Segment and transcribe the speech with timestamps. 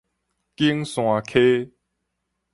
[0.55, 1.71] 景山溪